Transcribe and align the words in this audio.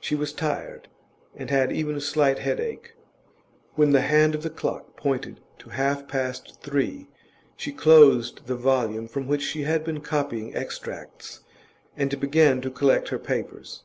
She 0.00 0.14
was 0.14 0.32
tired, 0.32 0.88
and 1.34 1.50
had 1.50 1.70
even 1.70 1.96
a 1.96 2.00
slight 2.00 2.38
headache. 2.38 2.94
When 3.74 3.92
the 3.92 4.00
hand 4.00 4.34
of 4.34 4.42
the 4.42 4.48
clock 4.48 4.96
pointed 4.96 5.38
to 5.58 5.68
half 5.68 6.08
past 6.08 6.62
three, 6.62 7.08
she 7.58 7.72
closed 7.72 8.46
the 8.46 8.56
volume 8.56 9.06
from 9.06 9.26
which 9.28 9.42
she 9.42 9.64
had 9.64 9.84
been 9.84 10.00
copying 10.00 10.56
extracts, 10.56 11.40
and 11.94 12.18
began 12.18 12.62
to 12.62 12.70
collect 12.70 13.08
her 13.08 13.18
papers. 13.18 13.82